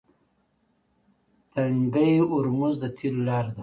تنګی 1.51 2.13
هرمز 2.29 2.75
د 2.81 2.83
تیلو 2.97 3.21
لاره 3.27 3.51
ده. 3.55 3.59